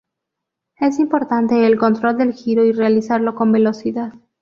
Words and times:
Es 0.79 0.97
importante 0.97 1.67
el 1.67 1.77
control 1.77 2.17
del 2.17 2.33
giro 2.33 2.63
y 2.65 2.71
realizarlo 2.71 3.35
con 3.35 3.51
velocidad. 3.51 4.13